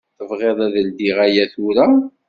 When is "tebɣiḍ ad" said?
0.17-0.75